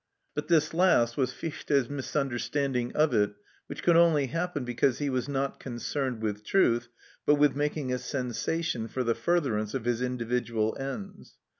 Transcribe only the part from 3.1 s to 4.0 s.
it, which could